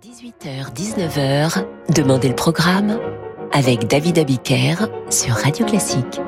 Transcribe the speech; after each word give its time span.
18h-19h, 0.00 1.64
Demandez 1.92 2.28
le 2.28 2.36
programme 2.36 3.00
avec 3.52 3.88
David 3.88 4.20
Abiker 4.20 4.86
sur 5.10 5.34
Radio 5.34 5.66
Classique. 5.66 6.20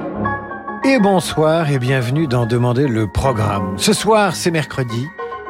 Et 0.85 0.99
bonsoir 0.99 1.71
et 1.71 1.79
bienvenue 1.79 2.27
dans 2.27 2.47
Demander 2.47 2.89
le 2.89 3.07
programme. 3.07 3.79
Ce 3.79 3.93
soir, 3.93 4.35
c'est 4.35 4.51
mercredi, 4.51 5.07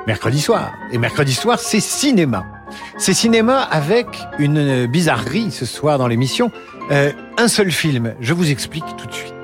mercredi 0.07 0.39
soir. 0.39 0.71
Et 0.93 0.99
mercredi 0.99 1.33
soir, 1.33 1.59
c'est 1.61 1.81
cinéma. 1.81 2.45
C'est 2.99 3.15
cinéma 3.15 3.63
avec 3.63 4.07
une 4.39 4.85
bizarrerie 4.85 5.51
ce 5.51 5.65
soir 5.65 5.97
dans 5.97 6.07
l'émission. 6.07 6.53
Euh, 6.91 7.13
un 7.39 7.49
seul 7.49 7.71
film, 7.71 8.15
je 8.21 8.35
vous 8.35 8.51
explique 8.51 8.85
tout 8.99 9.07
de 9.07 9.15
suite. 9.15 9.40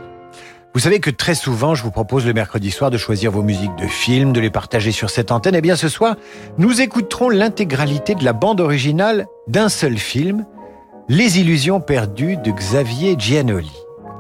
Vous 0.77 0.83
savez 0.83 1.01
que 1.01 1.09
très 1.09 1.35
souvent, 1.35 1.75
je 1.75 1.83
vous 1.83 1.91
propose 1.91 2.27
le 2.27 2.35
mercredi 2.35 2.71
soir 2.71 2.91
de 2.91 2.99
choisir 2.99 3.31
vos 3.33 3.43
musiques 3.43 3.75
de 3.79 3.87
films, 3.87 4.35
de 4.35 4.41
les 4.41 4.51
partager 4.51 4.93
sur 4.93 5.09
cette 5.09 5.33
antenne. 5.33 5.55
Eh 5.55 5.63
bien 5.63 5.75
ce 5.75 5.89
soir, 5.89 6.17
nous 6.59 6.83
écouterons 6.83 7.31
l'intégralité 7.31 8.15
de 8.15 8.23
la 8.23 8.35
bande 8.35 8.61
originale 8.61 9.25
d'un 9.49 9.71
seul 9.71 9.97
film, 9.97 10.45
Les 11.09 11.41
Illusions 11.41 11.81
perdues 11.81 12.37
de 12.37 12.51
Xavier 12.51 13.17
Giannoli, 13.19 13.73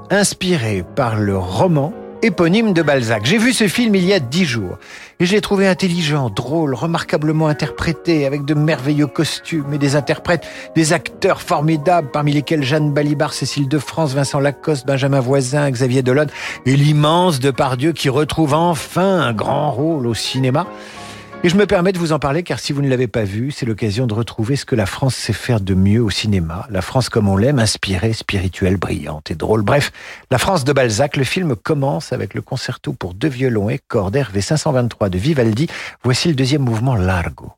inspiré 0.08 0.82
par 0.82 1.16
le 1.16 1.36
roman 1.36 1.92
éponyme 2.26 2.72
de 2.72 2.82
Balzac. 2.82 3.24
J'ai 3.24 3.38
vu 3.38 3.52
ce 3.52 3.68
film 3.68 3.94
il 3.94 4.04
y 4.04 4.12
a 4.12 4.18
dix 4.18 4.44
jours 4.44 4.78
et 5.20 5.26
je 5.26 5.32
l'ai 5.32 5.40
trouvé 5.40 5.68
intelligent, 5.68 6.28
drôle, 6.28 6.74
remarquablement 6.74 7.46
interprété, 7.46 8.26
avec 8.26 8.44
de 8.44 8.52
merveilleux 8.52 9.06
costumes 9.06 9.72
et 9.72 9.78
des 9.78 9.94
interprètes, 9.94 10.44
des 10.74 10.92
acteurs 10.92 11.40
formidables, 11.40 12.10
parmi 12.10 12.32
lesquels 12.32 12.64
Jeanne 12.64 12.92
Balibar, 12.92 13.32
Cécile 13.32 13.68
de 13.68 13.78
France, 13.78 14.12
Vincent 14.14 14.40
Lacoste, 14.40 14.86
Benjamin 14.86 15.20
Voisin, 15.20 15.70
Xavier 15.70 16.02
Delode 16.02 16.32
et 16.66 16.74
l'immense 16.74 17.38
Depardieu 17.38 17.92
qui 17.92 18.08
retrouve 18.08 18.54
enfin 18.54 19.20
un 19.20 19.32
grand 19.32 19.70
rôle 19.70 20.08
au 20.08 20.14
cinéma. 20.14 20.66
Et 21.46 21.48
je 21.48 21.56
me 21.56 21.66
permets 21.66 21.92
de 21.92 21.98
vous 21.98 22.10
en 22.10 22.18
parler 22.18 22.42
car 22.42 22.58
si 22.58 22.72
vous 22.72 22.82
ne 22.82 22.88
l'avez 22.88 23.06
pas 23.06 23.22
vu, 23.22 23.52
c'est 23.52 23.66
l'occasion 23.66 24.08
de 24.08 24.14
retrouver 24.14 24.56
ce 24.56 24.64
que 24.64 24.74
la 24.74 24.84
France 24.84 25.14
sait 25.14 25.32
faire 25.32 25.60
de 25.60 25.74
mieux 25.74 26.02
au 26.02 26.10
cinéma. 26.10 26.66
La 26.70 26.82
France 26.82 27.08
comme 27.08 27.28
on 27.28 27.36
l'aime, 27.36 27.60
inspirée, 27.60 28.14
spirituelle, 28.14 28.78
brillante 28.78 29.30
et 29.30 29.36
drôle. 29.36 29.62
Bref, 29.62 29.92
la 30.32 30.38
France 30.38 30.64
de 30.64 30.72
Balzac, 30.72 31.16
le 31.16 31.22
film 31.22 31.54
commence 31.54 32.12
avec 32.12 32.34
le 32.34 32.42
concerto 32.42 32.94
pour 32.94 33.14
deux 33.14 33.28
violons 33.28 33.70
et 33.70 33.78
cordes 33.78 34.16
RV 34.16 34.40
523 34.40 35.08
de 35.08 35.18
Vivaldi. 35.18 35.68
Voici 36.02 36.26
le 36.26 36.34
deuxième 36.34 36.62
mouvement 36.62 36.96
Largo. 36.96 37.52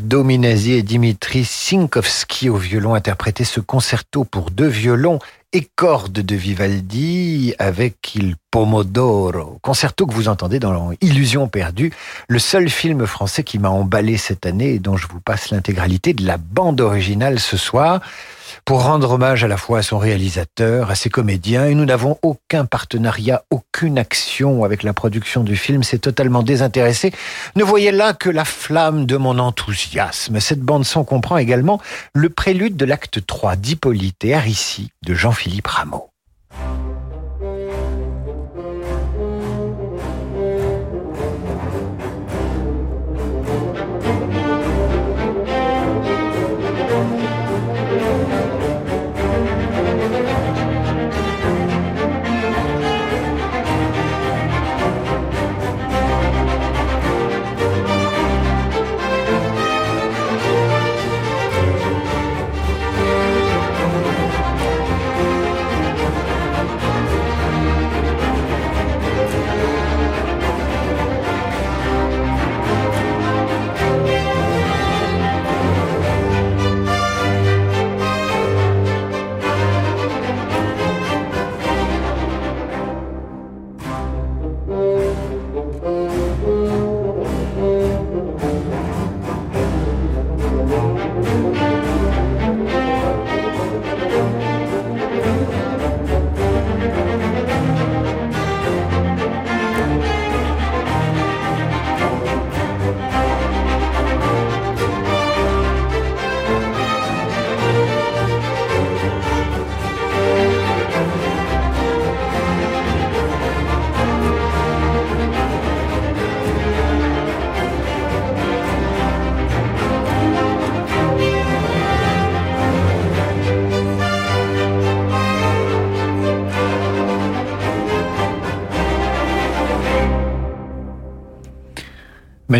Dominazi 0.00 0.72
et 0.72 0.82
Dimitri 0.82 1.44
Sinkovski 1.44 2.48
au 2.48 2.56
violon 2.56 2.94
interprétaient 2.94 3.44
ce 3.44 3.60
concerto 3.60 4.24
pour 4.24 4.50
deux 4.50 4.66
violons 4.66 5.18
et 5.52 5.68
cordes 5.76 6.12
de 6.12 6.34
Vivaldi 6.34 7.54
avec 7.58 8.14
Il 8.14 8.36
Pomodoro. 8.50 9.58
Concerto 9.60 10.06
que 10.06 10.14
vous 10.14 10.28
entendez 10.28 10.58
dans 10.58 10.92
Illusion 11.00 11.48
perdue, 11.48 11.92
le 12.28 12.38
seul 12.38 12.70
film 12.70 13.06
français 13.06 13.44
qui 13.44 13.58
m'a 13.58 13.70
emballé 13.70 14.16
cette 14.16 14.46
année 14.46 14.74
et 14.74 14.78
dont 14.78 14.96
je 14.96 15.06
vous 15.08 15.20
passe 15.20 15.50
l'intégralité 15.50 16.14
de 16.14 16.26
la 16.26 16.38
bande 16.38 16.80
originale 16.80 17.38
ce 17.38 17.56
soir 17.56 18.00
pour 18.64 18.84
rendre 18.84 19.10
hommage 19.12 19.44
à 19.44 19.48
la 19.48 19.56
fois 19.56 19.78
à 19.78 19.82
son 19.82 19.98
réalisateur, 19.98 20.90
à 20.90 20.94
ses 20.94 21.10
comédiens, 21.10 21.66
et 21.66 21.74
nous 21.74 21.84
n'avons 21.84 22.18
aucun 22.22 22.64
partenariat, 22.64 23.44
aucune 23.50 23.98
action 23.98 24.64
avec 24.64 24.82
la 24.82 24.92
production 24.92 25.42
du 25.42 25.56
film, 25.56 25.82
c'est 25.82 25.98
totalement 25.98 26.42
désintéressé. 26.42 27.12
Ne 27.56 27.64
voyez 27.64 27.90
là 27.90 28.12
que 28.12 28.30
la 28.30 28.44
flamme 28.44 29.06
de 29.06 29.16
mon 29.16 29.38
enthousiasme. 29.38 30.40
Cette 30.40 30.60
bande-son 30.60 31.04
comprend 31.04 31.38
également 31.38 31.80
le 32.14 32.28
prélude 32.28 32.76
de 32.76 32.84
l'acte 32.84 33.26
3 33.26 33.56
d'Hippolyte 33.56 34.24
et 34.24 34.34
Aricie 34.34 34.90
de 35.04 35.14
Jean-Philippe 35.14 35.66
Rameau. 35.66 36.11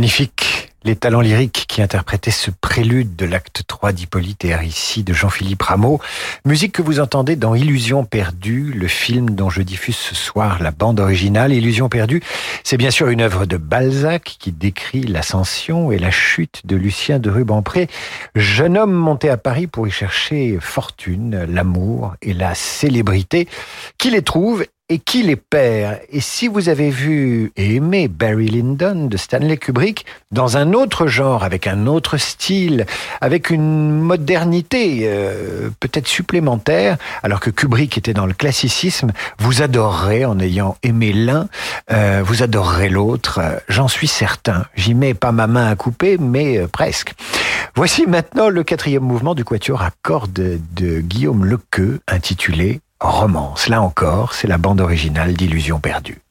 Magnifique. 0.03 0.73
Les 0.83 0.97
talents 0.97 1.21
lyriques 1.21 1.67
qui 1.69 1.81
interprétaient 1.81 2.33
ce 2.33 2.51
prélude 2.51 3.15
de 3.15 3.25
l'acte 3.25 3.63
3 3.69 3.93
d'Hippolyte 3.93 4.45
et 4.45 4.53
Aricie 4.53 5.05
de 5.05 5.13
Jean-Philippe 5.13 5.63
Rameau. 5.63 6.01
Musique 6.45 6.73
que 6.73 6.83
vous 6.83 6.99
entendez 6.99 7.37
dans 7.37 7.55
Illusion 7.55 8.05
perdue, 8.05 8.73
le 8.73 8.89
film 8.89 9.31
dont 9.31 9.49
je 9.49 9.63
diffuse 9.63 9.95
ce 9.95 10.17
soir 10.17 10.61
la 10.61 10.73
bande 10.73 10.99
originale. 10.99 11.53
Illusion 11.53 11.89
perdue, 11.89 12.21
c'est 12.65 12.79
bien 12.79 12.91
sûr 12.91 13.11
une 13.11 13.21
œuvre 13.21 13.47
de 13.47 13.57
Balzac 13.57 14.39
qui 14.41 14.51
décrit 14.51 15.03
l'ascension 15.03 15.93
et 15.93 16.01
la 16.01 16.11
chute 16.11 16.63
de 16.65 16.75
Lucien 16.75 17.21
de 17.21 17.31
Rubempré, 17.31 17.87
jeune 18.35 18.77
homme 18.77 18.93
monté 18.93 19.31
à 19.31 19.37
Paris 19.37 19.69
pour 19.69 19.87
y 19.87 19.93
chercher 19.93 20.59
fortune, 20.61 21.47
l'amour 21.49 22.17
et 22.23 22.35
la 22.35 22.57
célébrité, 22.57 23.47
qui 23.99 24.11
les 24.11 24.23
trouve 24.23 24.65
et 24.93 24.99
qui 24.99 25.23
les 25.23 25.37
perd? 25.37 26.01
Et 26.11 26.21
si 26.21 26.49
vous 26.49 26.69
avez 26.69 26.91
vu 26.91 27.51
et 27.57 27.77
aimé 27.77 28.09
Barry 28.09 28.49
Lyndon 28.49 29.07
de 29.07 29.17
Stanley 29.17 29.57
Kubrick, 29.57 30.05
dans 30.33 30.59
un 30.59 30.75
autre 30.75 31.07
genre, 31.07 31.45
avec 31.45 31.67
un 31.67 31.87
autre 31.87 32.19
style, 32.19 32.85
avec 33.23 33.49
une 33.49 33.91
modernité 34.01 35.05
euh, 35.05 35.71
peut-être 35.81 36.07
supplémentaire, 36.07 36.99
alors 37.23 37.41
que 37.41 37.49
Kubrick 37.49 37.97
était 37.97 38.13
dans 38.13 38.27
le 38.27 38.35
classicisme, 38.35 39.13
vous 39.39 39.63
adorerez, 39.63 40.27
en 40.27 40.39
ayant 40.39 40.77
aimé 40.83 41.15
l'un, 41.15 41.49
euh, 41.91 42.23
vous 42.23 42.43
adorerez 42.43 42.91
l'autre, 42.91 43.41
j'en 43.71 43.89
suis 43.89 44.09
certain. 44.09 44.67
J'y 44.77 44.95
mets 44.95 45.15
pas 45.15 45.33
ma 45.33 45.47
main 45.47 45.71
à 45.71 45.75
couper, 45.75 46.19
mais 46.19 46.59
euh, 46.59 46.69
presque. 46.69 47.15
Voici 47.75 48.07
maintenant 48.07 48.51
le 48.51 48.63
quatrième 48.63 49.05
mouvement 49.05 49.35
du 49.35 49.43
quatuor 49.43 49.81
à 49.81 49.91
cordes 50.03 50.33
de 50.35 51.01
Guillaume 51.01 51.47
Lequeux, 51.47 52.01
intitulé 52.09 52.83
romance. 53.03 53.69
Là 53.69 53.83
encore, 53.83 54.35
c'est 54.35 54.49
la 54.49 54.59
bande 54.59 54.81
originale 54.81 55.35
d'Illusions 55.35 55.81
perdues. 55.81 56.23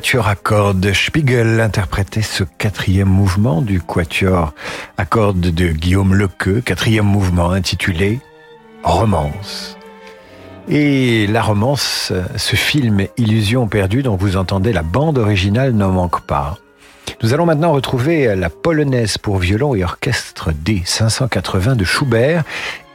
Quatuor 0.00 0.28
à 0.28 0.34
cordes 0.34 0.94
Spiegel 0.94 1.60
interprétait 1.60 2.22
ce 2.22 2.42
quatrième 2.42 3.10
mouvement 3.10 3.60
du 3.60 3.82
quatuor 3.82 4.54
à 4.96 5.04
cordes 5.04 5.40
de 5.40 5.68
Guillaume 5.68 6.14
Lequeux, 6.14 6.62
quatrième 6.62 7.04
mouvement 7.04 7.50
intitulé 7.50 8.18
Romance. 8.82 9.76
Et 10.70 11.26
la 11.26 11.42
romance, 11.42 12.14
ce 12.34 12.56
film 12.56 13.08
Illusion 13.18 13.68
perdue 13.68 14.02
dont 14.02 14.16
vous 14.16 14.38
entendez 14.38 14.72
la 14.72 14.82
bande 14.82 15.18
originale 15.18 15.72
n'en 15.72 15.90
manque 15.90 16.22
pas. 16.22 16.56
Nous 17.22 17.34
allons 17.34 17.44
maintenant 17.44 17.72
retrouver 17.72 18.34
la 18.34 18.48
polonaise 18.48 19.18
pour 19.18 19.36
violon 19.36 19.74
et 19.74 19.84
orchestre 19.84 20.52
D580 20.64 21.76
de 21.76 21.84
Schubert, 21.84 22.44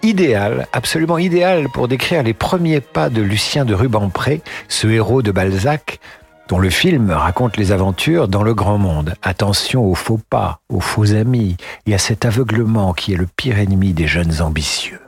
idéal, 0.05 0.67
absolument 0.73 1.19
idéal 1.19 1.67
pour 1.69 1.87
décrire 1.87 2.23
les 2.23 2.33
premiers 2.33 2.79
pas 2.79 3.09
de 3.09 3.21
Lucien 3.21 3.65
de 3.65 3.73
Rubempré, 3.73 4.41
ce 4.69 4.87
héros 4.87 5.21
de 5.21 5.31
Balzac, 5.31 5.94
dont 6.47 6.59
le 6.59 6.69
film 6.69 7.11
raconte 7.11 7.57
les 7.57 7.71
aventures 7.71 8.27
dans 8.27 8.43
le 8.43 8.53
grand 8.53 8.77
monde. 8.77 9.15
Attention 9.21 9.85
aux 9.85 9.95
faux 9.95 10.19
pas, 10.29 10.59
aux 10.69 10.79
faux 10.79 11.13
amis 11.13 11.57
et 11.85 11.93
à 11.93 11.97
cet 11.97 12.25
aveuglement 12.25 12.93
qui 12.93 13.13
est 13.13 13.17
le 13.17 13.27
pire 13.27 13.59
ennemi 13.59 13.93
des 13.93 14.07
jeunes 14.07 14.41
ambitieux. 14.41 14.99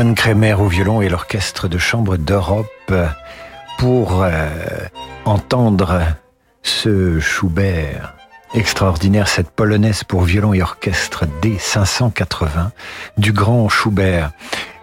Don 0.00 0.14
Kremer 0.14 0.54
au 0.54 0.66
violon 0.66 1.02
et 1.02 1.10
l'orchestre 1.10 1.68
de 1.68 1.76
chambre 1.76 2.16
d'Europe 2.16 2.94
pour 3.76 4.22
euh, 4.22 4.48
entendre 5.26 6.00
ce 6.62 7.20
Schubert 7.20 8.14
extraordinaire, 8.54 9.28
cette 9.28 9.50
polonaise 9.50 10.02
pour 10.02 10.22
violon 10.22 10.54
et 10.54 10.62
orchestre 10.62 11.26
D580 11.42 12.70
du 13.18 13.34
grand 13.34 13.68
Schubert. 13.68 14.30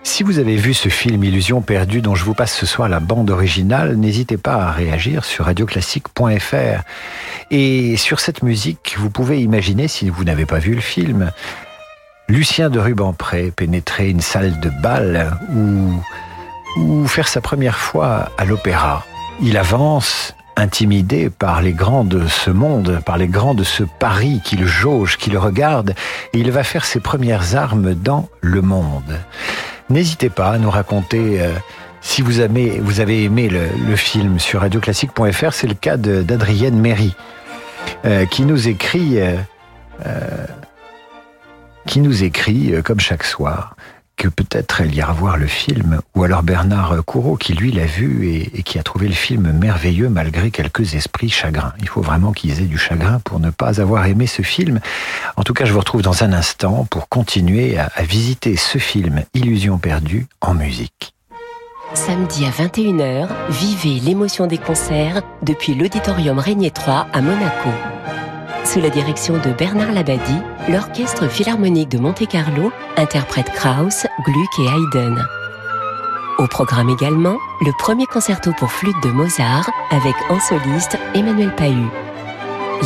Si 0.04 0.22
vous 0.22 0.38
avez 0.38 0.56
vu 0.56 0.76
ce 0.76 0.88
film 0.88 1.24
Illusion 1.24 1.62
perdue 1.62 2.02
dont 2.02 2.14
je 2.14 2.24
vous 2.24 2.36
passe 2.36 2.56
ce 2.56 2.68
soir 2.68 2.88
la 2.88 3.00
bande 3.00 3.32
originale, 3.32 3.96
n'hésitez 3.96 4.38
pas 4.38 4.68
à 4.68 4.72
réagir 4.72 5.26
sur 5.26 5.46
radioclassique.fr. 5.46 6.84
Et 7.50 7.98
sur 7.98 8.20
cette 8.20 8.44
musique, 8.44 8.96
vous 9.00 9.10
pouvez 9.10 9.42
imaginer, 9.42 9.88
si 9.88 10.10
vous 10.10 10.24
n'avez 10.24 10.46
pas 10.46 10.60
vu 10.60 10.76
le 10.76 10.82
film, 10.82 11.32
Lucien 12.30 12.70
de 12.70 12.80
Rubempré 12.80 13.52
pénétrer 13.52 14.10
une 14.10 14.22
salle 14.22 14.60
de 14.60 14.70
bal 14.70 15.32
ou, 15.54 15.94
ou 16.78 17.08
faire 17.08 17.28
sa 17.28 17.40
première 17.40 17.78
fois 17.78 18.30
à 18.38 18.44
l'opéra. 18.44 19.06
Il 19.42 19.58
avance 19.58 20.36
intimidé 20.58 21.30
par 21.30 21.62
les 21.62 21.72
grands 21.72 22.04
de 22.04 22.28
ce 22.28 22.50
monde, 22.50 23.00
par 23.06 23.18
les 23.18 23.28
grands 23.28 23.54
de 23.54 23.64
ce 23.64 23.84
Paris 23.84 24.42
qui 24.44 24.58
le 24.58 24.66
jauge, 24.66 25.18
qui 25.18 25.30
le 25.30 25.40
regarde, 25.40 25.94
et 26.34 26.40
il 26.40 26.52
va 26.52 26.64
faire 26.64 26.84
ses 26.84 27.00
premières 27.00 27.56
armes 27.56 27.94
dans 27.94 28.28
le 28.42 28.62
monde. 28.62 29.20
N'hésitez 29.90 30.30
pas 30.30 30.50
à 30.50 30.58
nous 30.58 30.72
raconter 30.72 31.42
euh, 31.42 31.54
si 32.02 32.22
vous 32.22 32.40
avez, 32.40 32.80
vous 32.80 33.00
avez 33.00 33.24
aimé 33.24 33.50
le, 33.50 33.96
film 33.96 34.40
sur 34.40 34.62
radioclassique.fr, 34.62 35.54
c'est 35.54 35.68
le 35.68 35.76
cas 35.76 35.96
d'Adrienne 35.98 36.80
Méry, 36.80 37.16
euh, 38.06 38.26
qui 38.26 38.44
nous 38.44 38.68
écrit... 38.68 39.20
Euh, 39.20 39.38
qui 41.88 42.02
nous 42.02 42.24
écrit, 42.24 42.76
euh, 42.76 42.82
comme 42.84 43.00
chaque 43.00 43.24
soir, 43.24 43.76
que 44.18 44.28
peut-être 44.28 44.82
elle 44.82 44.94
ira 44.94 45.14
voir 45.14 45.38
le 45.38 45.48
film, 45.48 46.02
ou 46.16 46.24
alors 46.24 46.44
Bernard 46.44 46.94
Courreau 47.06 47.38
qui 47.38 47.54
lui 47.54 47.72
l'a 47.72 47.86
vu 47.86 48.28
et, 48.30 48.64
qui 48.64 48.80
a 48.80 48.84
trouvé 48.84 49.08
le 49.08 49.14
film 49.14 49.52
merveilleux 49.52 50.10
malgré 50.10 50.52
quelques 50.52 50.96
esprits 50.96 51.30
chagrins. 51.30 51.74
Il 51.80 51.88
faut 51.88 52.02
vraiment 52.02 52.32
qu'ils 52.32 52.62
aient 52.62 52.66
du 52.66 52.80
chagrin 52.80 53.20
pour 53.24 53.40
ne 53.40 53.52
pas 53.52 53.80
avoir 53.80 54.06
aimé 54.08 54.28
ce 54.28 54.42
film. 54.42 54.80
En 55.38 55.44
tout 55.44 55.54
cas, 55.54 55.66
je 55.66 55.74
vous 55.74 55.80
retrouve 55.80 56.02
dans 56.02 56.24
un 56.24 56.34
instant 56.34 56.86
pour 56.90 57.10
continuer 57.10 57.78
à, 57.78 57.92
à 57.96 58.04
visiter 58.04 58.56
ce 58.56 58.80
film 58.80 59.24
Illusion 59.36 59.78
perdue 59.78 60.26
en 60.42 60.56
musique. 60.56 61.14
Samedi 61.94 62.46
à 62.46 62.50
21h, 62.50 63.30
vivez 63.50 64.00
l'émotion 64.00 64.48
des 64.48 64.58
concerts 64.58 65.22
depuis 65.44 65.74
l'auditorium 65.74 66.40
Régnier 66.40 66.72
3 66.72 67.08
à 67.14 67.22
Monaco. 67.22 67.70
Sous 68.66 68.82
la 68.82 68.90
direction 68.90 69.36
de 69.36 69.52
Bernard 69.58 69.92
Labadie, 69.92 70.42
l'Orchestre 70.70 71.28
Philharmonique 71.28 71.90
de 71.90 72.00
Monte-Carlo 72.00 72.72
interprète 72.98 73.50
Krauss, 73.54 74.06
Gluck 74.26 74.60
et 74.60 74.66
Haydn. 74.66 75.18
Au 76.38 76.48
programme 76.48 76.90
également, 76.90 77.38
le 77.62 77.72
premier 77.80 78.06
concerto 78.06 78.52
pour 78.58 78.72
flûte 78.72 79.02
de 79.04 79.10
Mozart 79.10 79.70
avec 79.92 80.16
en 80.30 80.40
soliste 80.40 80.98
Emmanuel 81.16 81.54
Pahut. 81.56 81.90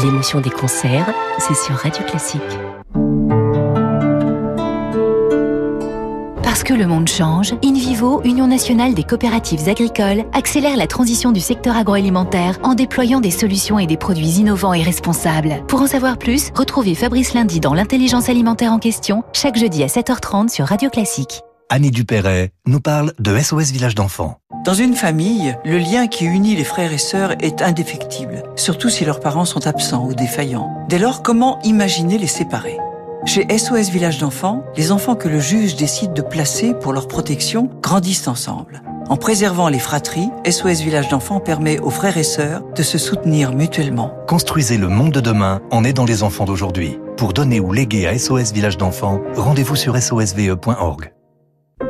L'émotion 0.03 0.39
des 0.39 0.51
concerts, 0.51 1.11
c'est 1.39 1.55
sur 1.55 1.75
Radio 1.75 2.03
Classique. 2.05 2.41
Parce 6.51 6.63
que 6.63 6.73
le 6.73 6.85
monde 6.85 7.07
change, 7.07 7.53
InVivo, 7.63 8.21
Union 8.25 8.45
nationale 8.45 8.93
des 8.93 9.05
coopératives 9.05 9.69
agricoles, 9.69 10.25
accélère 10.33 10.75
la 10.75 10.85
transition 10.85 11.31
du 11.31 11.39
secteur 11.39 11.77
agroalimentaire 11.77 12.59
en 12.61 12.73
déployant 12.73 13.21
des 13.21 13.31
solutions 13.31 13.79
et 13.79 13.87
des 13.87 13.95
produits 13.95 14.31
innovants 14.31 14.73
et 14.73 14.83
responsables. 14.83 15.63
Pour 15.69 15.81
en 15.81 15.87
savoir 15.87 16.17
plus, 16.17 16.51
retrouvez 16.53 16.93
Fabrice 16.93 17.33
Lundi 17.33 17.61
dans 17.61 17.73
l'intelligence 17.73 18.27
alimentaire 18.27 18.73
en 18.73 18.79
question, 18.79 19.23
chaque 19.31 19.57
jeudi 19.57 19.81
à 19.81 19.87
7h30 19.87 20.49
sur 20.49 20.65
Radio 20.65 20.89
Classique. 20.89 21.39
Annie 21.69 21.89
Dupéret 21.89 22.51
nous 22.67 22.81
parle 22.81 23.13
de 23.17 23.39
SOS 23.39 23.71
Village 23.71 23.95
d'enfants. 23.95 24.35
Dans 24.65 24.73
une 24.73 24.95
famille, 24.95 25.55
le 25.63 25.77
lien 25.77 26.07
qui 26.07 26.25
unit 26.25 26.57
les 26.57 26.65
frères 26.65 26.91
et 26.91 26.97
sœurs 26.97 27.31
est 27.39 27.61
indéfectible, 27.61 28.43
surtout 28.57 28.89
si 28.89 29.05
leurs 29.05 29.21
parents 29.21 29.45
sont 29.45 29.67
absents 29.67 30.05
ou 30.05 30.13
défaillants. 30.13 30.69
Dès 30.89 30.99
lors, 30.99 31.23
comment 31.23 31.61
imaginer 31.61 32.17
les 32.17 32.27
séparer? 32.27 32.77
Chez 33.25 33.45
SOS 33.55 33.89
Village 33.89 34.17
d'enfants, 34.17 34.63
les 34.75 34.91
enfants 34.91 35.15
que 35.15 35.27
le 35.27 35.39
juge 35.39 35.75
décide 35.75 36.13
de 36.13 36.21
placer 36.21 36.73
pour 36.73 36.93
leur 36.93 37.07
protection 37.07 37.69
grandissent 37.81 38.27
ensemble. 38.27 38.81
En 39.09 39.17
préservant 39.17 39.67
les 39.67 39.79
fratries, 39.79 40.29
SOS 40.49 40.81
Village 40.81 41.09
d'enfants 41.09 41.39
permet 41.39 41.79
aux 41.79 41.89
frères 41.89 42.17
et 42.17 42.23
sœurs 42.23 42.63
de 42.75 42.83
se 42.83 42.97
soutenir 42.97 43.53
mutuellement. 43.53 44.13
Construisez 44.27 44.77
le 44.77 44.87
monde 44.87 45.11
de 45.11 45.19
demain 45.19 45.61
en 45.69 45.83
aidant 45.83 46.05
les 46.05 46.23
enfants 46.23 46.45
d'aujourd'hui. 46.45 46.97
Pour 47.17 47.33
donner 47.33 47.59
ou 47.59 47.73
léguer 47.73 48.07
à 48.07 48.17
SOS 48.17 48.53
Village 48.53 48.77
d'enfants, 48.77 49.21
rendez-vous 49.35 49.75
sur 49.75 49.97
sosve.org. 49.97 51.11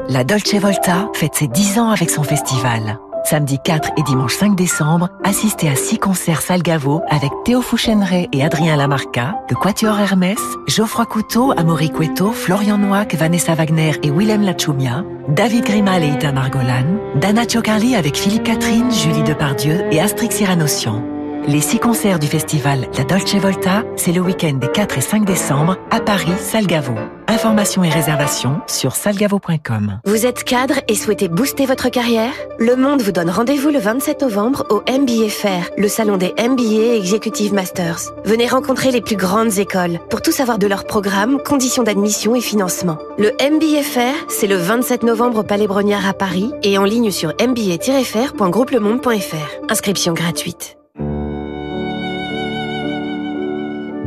La 0.09 0.23
Dolce 0.23 0.55
Volta 0.55 1.09
fête 1.13 1.35
ses 1.35 1.47
10 1.47 1.79
ans 1.79 1.89
avec 1.89 2.09
son 2.09 2.23
festival. 2.23 2.99
Samedi 3.23 3.59
4 3.59 3.91
et 3.97 4.03
dimanche 4.03 4.35
5 4.35 4.55
décembre, 4.55 5.09
assistez 5.23 5.69
à 5.69 5.75
six 5.75 5.97
concerts 5.97 6.41
Salgavo 6.41 7.01
avec 7.09 7.31
Théo 7.45 7.61
Fouchenray 7.61 8.27
et 8.33 8.43
Adrien 8.43 8.75
Lamarca, 8.75 9.35
le 9.49 9.55
Quatuor 9.55 9.99
Hermès, 9.99 10.39
Geoffroy 10.67 11.05
Couteau, 11.05 11.53
Amaury 11.55 11.91
Cueto, 11.91 12.31
Florian 12.31 12.77
Noack, 12.77 13.15
Vanessa 13.15 13.53
Wagner 13.53 13.93
et 14.03 14.11
Willem 14.11 14.41
Lachumia, 14.41 15.03
David 15.29 15.65
Grimal 15.65 16.03
et 16.03 16.09
Ita 16.09 16.31
Margolan, 16.31 16.85
Dana 17.15 17.43
Chocarli 17.47 17.95
avec 17.95 18.17
Philippe 18.17 18.43
Catherine, 18.43 18.91
Julie 18.91 19.23
Depardieu 19.23 19.85
et 19.91 20.01
Astrix 20.01 20.31
Cyranocian. 20.31 21.20
Les 21.47 21.61
six 21.61 21.79
concerts 21.79 22.19
du 22.19 22.27
festival 22.27 22.87
La 22.97 23.03
Dolce 23.03 23.35
Volta, 23.35 23.83
c'est 23.95 24.11
le 24.11 24.21
week-end 24.21 24.53
des 24.53 24.67
4 24.67 24.97
et 24.97 25.01
5 25.01 25.25
décembre 25.25 25.77
à 25.89 25.99
Paris, 25.99 26.31
Salgavo. 26.37 26.93
Informations 27.27 27.83
et 27.83 27.89
réservations 27.89 28.61
sur 28.67 28.95
salgavo.com. 28.95 29.99
Vous 30.05 30.25
êtes 30.25 30.43
cadre 30.43 30.75
et 30.87 30.95
souhaitez 30.95 31.29
booster 31.29 31.65
votre 31.65 31.89
carrière? 31.89 32.33
Le 32.59 32.75
Monde 32.75 33.01
vous 33.01 33.11
donne 33.11 33.29
rendez-vous 33.29 33.69
le 33.69 33.79
27 33.79 34.21
novembre 34.21 34.65
au 34.69 34.81
MBA 34.91 35.29
Fair, 35.29 35.69
le 35.77 35.87
salon 35.87 36.17
des 36.17 36.33
MBA 36.37 36.95
Executive 36.95 37.53
Masters. 37.53 38.13
Venez 38.25 38.47
rencontrer 38.47 38.91
les 38.91 39.01
plus 39.01 39.15
grandes 39.15 39.57
écoles 39.57 39.99
pour 40.09 40.21
tout 40.21 40.31
savoir 40.31 40.59
de 40.59 40.67
leurs 40.67 40.85
programmes, 40.85 41.41
conditions 41.41 41.83
d'admission 41.83 42.35
et 42.35 42.41
financement. 42.41 42.97
Le 43.17 43.31
MBA 43.41 43.83
Fair, 43.83 44.13
c'est 44.29 44.47
le 44.47 44.57
27 44.57 45.03
novembre 45.03 45.39
au 45.39 45.43
Palais 45.43 45.67
Brognard 45.67 46.07
à 46.07 46.13
Paris 46.13 46.51
et 46.63 46.77
en 46.77 46.83
ligne 46.83 47.11
sur 47.11 47.29
mba-fair.groupelemonde.fr. 47.39 49.69
Inscription 49.69 50.13
gratuite. 50.13 50.77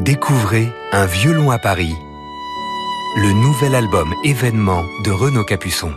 Découvrez 0.05 0.71
Un 0.93 1.07
violon 1.07 1.51
à 1.51 1.59
Paris, 1.59 1.97
le 3.17 3.33
nouvel 3.33 3.75
album 3.75 4.13
événement 4.23 4.85
de 5.03 5.11
Renaud 5.11 5.45
Capuçon. 5.45 5.95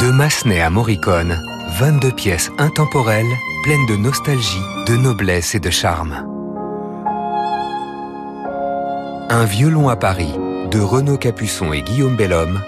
De 0.00 0.10
Massenet 0.10 0.62
à 0.62 0.70
Morricone, 0.70 1.38
22 1.78 2.12
pièces 2.12 2.50
intemporelles, 2.56 3.26
pleines 3.62 3.84
de 3.86 3.96
nostalgie, 3.96 4.62
de 4.86 4.96
noblesse 4.96 5.54
et 5.54 5.60
de 5.60 5.68
charme. 5.68 6.26
Un 9.28 9.44
violon 9.44 9.90
à 9.90 9.96
Paris, 9.96 10.32
de 10.70 10.80
Renaud 10.80 11.18
Capuçon 11.18 11.74
et 11.74 11.82
Guillaume 11.82 12.16
Bellhomme, 12.16 12.62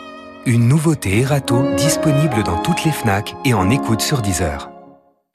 une 0.44 0.68
nouveauté 0.68 1.20
Erato 1.20 1.62
disponible 1.76 2.42
dans 2.42 2.58
toutes 2.58 2.84
les 2.84 2.92
FNAC 2.92 3.34
et 3.46 3.54
en 3.54 3.70
écoute 3.70 4.02
sur 4.02 4.20
Deezer. 4.20 4.73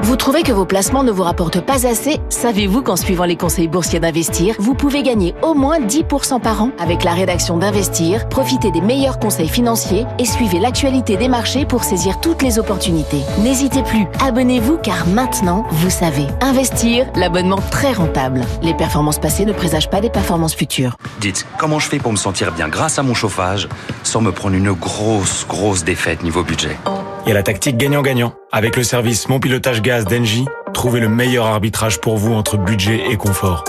Vous 0.02 0.16
trouvez 0.16 0.44
que 0.44 0.52
vos 0.52 0.66
placements 0.66 1.04
ne 1.04 1.12
vous 1.12 1.24
rapportent 1.24 1.60
pas 1.60 1.86
assez? 1.86 2.20
Savez-vous 2.30 2.82
qu'en 2.82 2.96
suivant 2.96 3.26
les 3.26 3.36
conseils 3.36 3.68
boursiers 3.68 4.00
d'Investir, 4.00 4.56
vous 4.58 4.74
pouvez 4.74 5.04
gagner 5.04 5.36
au 5.42 5.54
moins 5.54 5.80
10% 5.80 6.40
par 6.40 6.64
an? 6.64 6.72
Avec 6.80 7.04
la 7.04 7.14
rédaction 7.14 7.58
d'Investir, 7.58 8.28
profitez 8.30 8.72
des 8.72 8.80
meilleurs 8.82 9.20
conseils 9.20 9.50
financiers 9.50 10.06
et 10.18 10.26
suivez 10.26 10.60
l'actualité 10.60 11.18
des 11.18 11.28
marchés 11.28 11.66
pour 11.66 11.84
saisir 11.84 12.22
toutes 12.22 12.42
les 12.42 12.58
opportunités. 12.60 13.22
N'hésitez 13.40 13.84
plus, 13.84 14.08
abonnez-vous 14.24 14.78
car 14.78 15.06
maintenant, 15.06 15.66
vous 15.70 15.90
savez. 15.90 16.26
Investir, 16.42 17.06
l'abonnement 17.16 17.60
très 17.70 17.92
rentable. 17.92 18.46
Les 18.62 18.74
performances 18.74 19.20
passées 19.20 19.46
ne 19.46 19.54
présagent 19.54 19.90
pas 19.90 20.02
des 20.02 20.10
performances 20.10 20.56
futures. 20.56 20.96
Dites, 21.20 21.46
comment 21.58 21.78
je 21.78 21.90
fais 21.90 22.00
pour 22.00 22.14
me 22.14 22.18
sentir 22.18 22.54
bien 22.54 22.70
grâce 22.70 23.00
à 23.00 23.04
mon 23.04 23.14
chauffage 23.14 23.68
sans 24.04 24.22
me 24.22 24.32
prendre 24.32 24.56
une 24.56 24.72
grosse, 24.72 25.46
grosse 25.46 25.84
défaite 25.84 26.24
niveau 26.24 26.44
budget? 26.44 26.78
Y 27.26 27.32
a 27.32 27.34
la 27.34 27.44
tactique 27.44 27.78
gagnant-gagnant. 27.78 28.34
Avec 28.52 28.76
le 28.76 28.84
service 28.84 29.30
Mon 29.30 29.40
Pilotage 29.40 29.82
Gaz 29.82 30.06
d'Engie, 30.06 30.46
trouvez 30.74 31.00
le 31.00 31.10
meilleur 31.10 31.46
arbitrage 31.46 32.00
pour 32.00 32.18
vous 32.18 32.34
entre 32.34 32.58
budget 32.58 33.04
et 33.10 33.18
confort. 33.18 33.64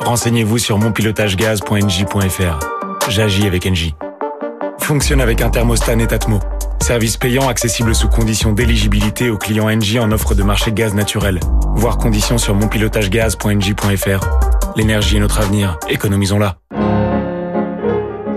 Renseignez-vous 0.00 0.58
sur 0.58 0.78
monpilotagegaz.engie.fr. 0.78 2.58
J'agis 3.08 3.46
avec 3.46 3.66
Engie. 3.66 3.94
Fonctionne 4.78 5.20
avec 5.20 5.40
un 5.40 5.50
thermostat 5.50 5.96
Netatmo. 5.96 6.40
Service 6.80 7.16
payant 7.16 7.48
accessible 7.48 7.94
sous 7.94 8.08
conditions 8.08 8.52
d'éligibilité 8.52 9.30
aux 9.30 9.38
clients 9.38 9.70
Engie 9.70 9.98
en 9.98 10.12
offre 10.12 10.34
de 10.34 10.42
marché 10.42 10.72
gaz 10.72 10.94
naturel. 10.94 11.40
Voir 11.74 11.96
conditions 11.96 12.38
sur 12.38 12.54
monpilotagegaz.engie.fr. 12.54 14.20
L'énergie 14.76 15.16
est 15.16 15.20
notre 15.20 15.40
avenir, 15.40 15.78
économisons-la. 15.88 16.56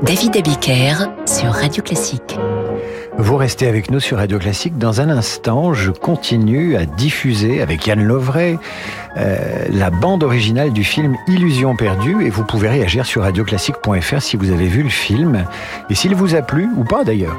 David 0.03 0.37
Abiker 0.37 0.93
sur 1.25 1.51
Radio 1.51 1.83
Classique. 1.83 2.37
Vous 3.19 3.35
restez 3.35 3.67
avec 3.67 3.89
nous 3.89 3.99
sur 3.99 4.17
Radio 4.17 4.37
Classique. 4.37 4.77
Dans 4.77 5.01
un 5.01 5.09
instant, 5.09 5.73
je 5.73 5.91
continue 5.91 6.75
à 6.75 6.85
diffuser 6.85 7.61
avec 7.61 7.87
Yann 7.87 8.03
Lovray 8.03 8.59
euh, 9.17 9.65
la 9.71 9.89
bande 9.89 10.23
originale 10.23 10.71
du 10.71 10.83
film 10.83 11.17
Illusion 11.27 11.75
perdue 11.75 12.27
et 12.27 12.29
vous 12.29 12.43
pouvez 12.43 12.69
réagir 12.69 13.07
sur 13.07 13.23
radioclassique.fr 13.23 14.21
si 14.21 14.37
vous 14.37 14.51
avez 14.51 14.67
vu 14.67 14.83
le 14.83 14.89
film 14.89 15.45
et 15.89 15.95
s'il 15.95 16.13
vous 16.13 16.35
a 16.35 16.43
plu 16.43 16.69
ou 16.77 16.83
pas 16.83 17.03
d'ailleurs. 17.03 17.37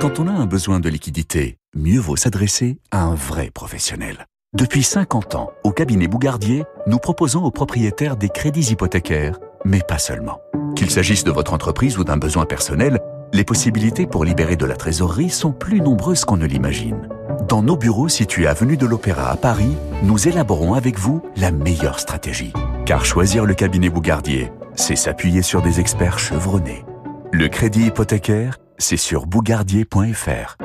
Quand 0.00 0.18
on 0.18 0.26
a 0.26 0.32
un 0.32 0.46
besoin 0.46 0.80
de 0.80 0.88
liquidité, 0.88 1.58
mieux 1.76 2.00
vaut 2.00 2.16
s'adresser 2.16 2.78
à 2.90 3.04
un 3.04 3.14
vrai 3.14 3.50
professionnel. 3.54 4.26
Depuis 4.54 4.82
50 4.82 5.36
ans, 5.36 5.50
au 5.62 5.70
cabinet 5.70 6.08
Bougardier, 6.08 6.64
nous 6.88 6.98
proposons 6.98 7.44
aux 7.44 7.52
propriétaires 7.52 8.16
des 8.16 8.28
crédits 8.28 8.72
hypothécaires, 8.72 9.38
mais 9.64 9.82
pas 9.86 9.98
seulement. 9.98 10.40
Qu'il 10.76 10.90
s'agisse 10.90 11.24
de 11.24 11.30
votre 11.30 11.52
entreprise 11.52 11.98
ou 11.98 12.04
d'un 12.04 12.16
besoin 12.16 12.46
personnel, 12.46 12.98
les 13.32 13.44
possibilités 13.44 14.06
pour 14.06 14.24
libérer 14.24 14.56
de 14.56 14.66
la 14.66 14.76
trésorerie 14.76 15.30
sont 15.30 15.52
plus 15.52 15.80
nombreuses 15.80 16.24
qu'on 16.24 16.36
ne 16.36 16.46
l'imagine. 16.46 17.08
Dans 17.48 17.62
nos 17.62 17.76
bureaux 17.76 18.08
situés 18.08 18.46
avenue 18.46 18.76
de 18.76 18.86
l'Opéra 18.86 19.30
à 19.30 19.36
Paris, 19.36 19.76
nous 20.02 20.28
élaborons 20.28 20.74
avec 20.74 20.98
vous 20.98 21.22
la 21.36 21.50
meilleure 21.50 21.98
stratégie. 22.00 22.52
Car 22.86 23.04
choisir 23.04 23.44
le 23.44 23.54
cabinet 23.54 23.90
Bougardier, 23.90 24.52
c'est 24.74 24.96
s'appuyer 24.96 25.42
sur 25.42 25.62
des 25.62 25.80
experts 25.80 26.18
chevronnés. 26.18 26.84
Le 27.32 27.48
crédit 27.48 27.86
hypothécaire, 27.86 28.58
c'est 28.78 28.96
sur 28.96 29.26
bougardier.fr. 29.26 30.56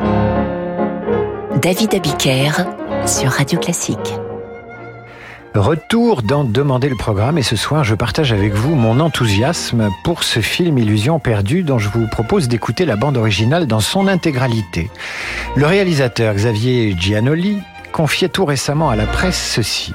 David 1.61 1.95
Abiker 1.95 2.51
sur 3.05 3.31
Radio 3.31 3.59
Classique. 3.59 4.19
Retour 5.55 6.21
dans 6.21 6.43
Demander 6.43 6.89
le 6.89 6.97
programme 6.97 7.37
et 7.37 7.41
ce 7.41 7.55
soir 7.55 7.85
je 7.85 7.95
partage 7.95 8.33
avec 8.33 8.53
vous 8.53 8.75
mon 8.75 8.99
enthousiasme 8.99 9.89
pour 10.03 10.23
ce 10.23 10.41
film 10.41 10.77
Illusion 10.77 11.17
perdue 11.17 11.63
dont 11.63 11.79
je 11.79 11.87
vous 11.87 12.07
propose 12.07 12.49
d'écouter 12.49 12.85
la 12.85 12.97
bande 12.97 13.15
originale 13.15 13.65
dans 13.65 13.79
son 13.79 14.09
intégralité. 14.09 14.89
Le 15.55 15.65
réalisateur 15.65 16.33
Xavier 16.33 16.93
Giannoli 16.99 17.59
confiait 17.93 18.27
tout 18.27 18.43
récemment 18.43 18.89
à 18.89 18.97
la 18.97 19.05
presse 19.05 19.53
ceci. 19.55 19.93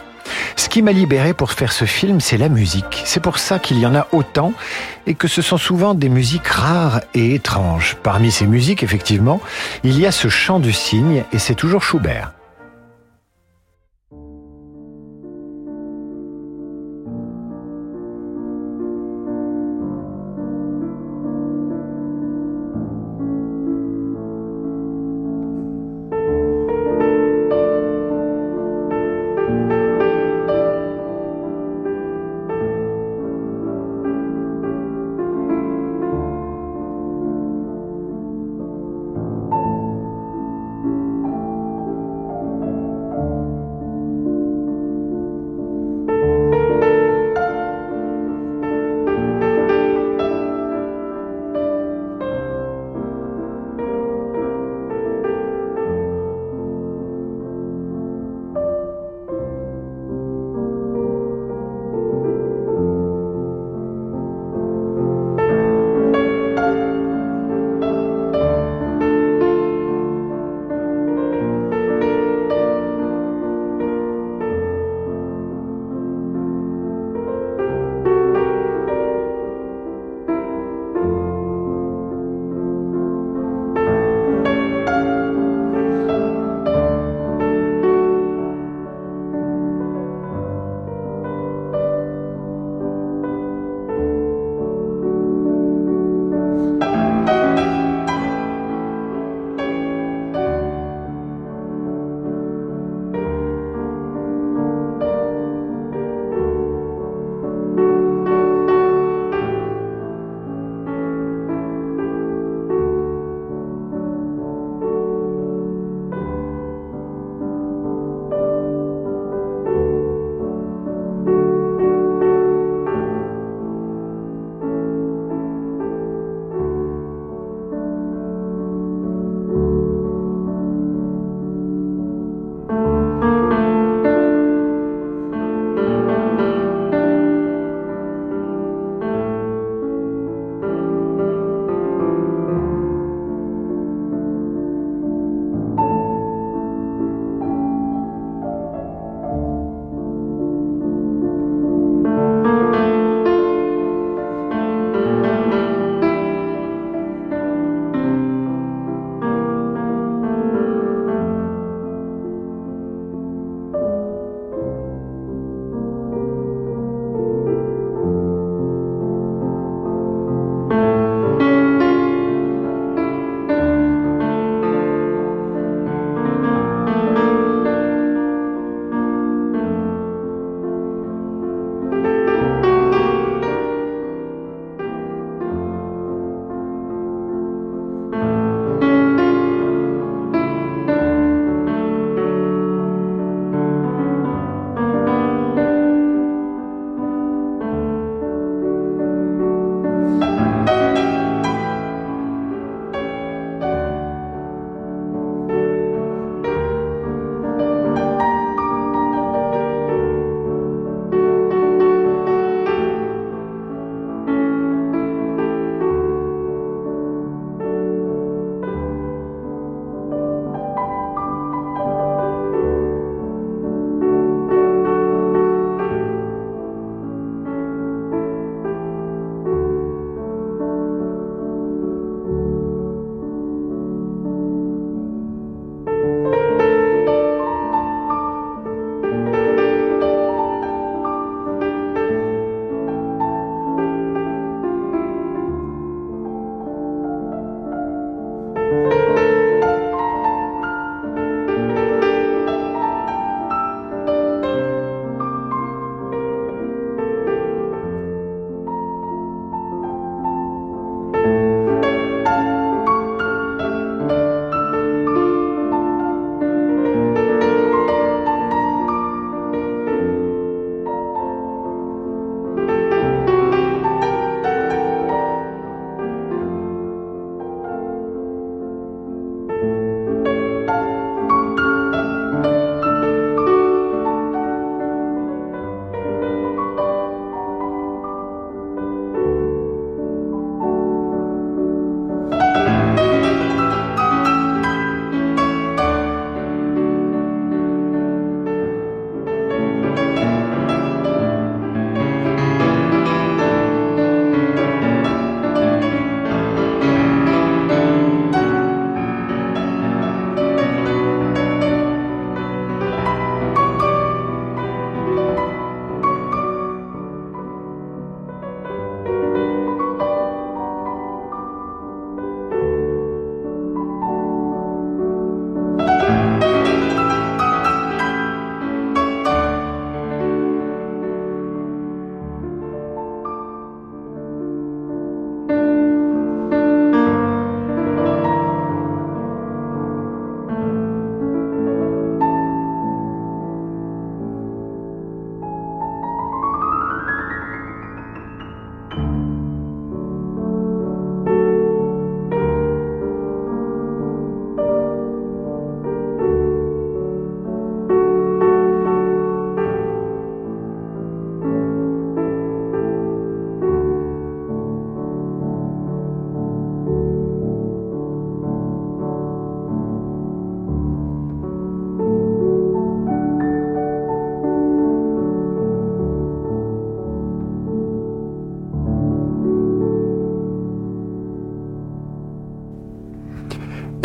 Ce 0.56 0.70
qui 0.70 0.80
m'a 0.80 0.92
libéré 0.92 1.34
pour 1.34 1.52
faire 1.52 1.72
ce 1.72 1.84
film, 1.84 2.20
c'est 2.20 2.38
la 2.38 2.48
musique. 2.48 3.02
C'est 3.04 3.20
pour 3.20 3.38
ça 3.38 3.58
qu'il 3.58 3.78
y 3.78 3.84
en 3.84 3.94
a 3.94 4.08
autant 4.12 4.54
et 5.06 5.12
que 5.12 5.28
ce 5.28 5.42
sont 5.42 5.58
souvent 5.58 5.92
des 5.92 6.08
musiques 6.08 6.48
rares 6.48 7.02
et 7.12 7.34
étranges. 7.34 7.98
Parmi 8.02 8.30
ces 8.30 8.46
musiques, 8.46 8.82
effectivement, 8.82 9.42
il 9.84 10.00
y 10.00 10.06
a 10.06 10.12
ce 10.12 10.28
chant 10.28 10.58
du 10.58 10.72
cygne 10.72 11.24
et 11.34 11.38
c'est 11.38 11.54
toujours 11.54 11.82
Schubert. 11.82 12.32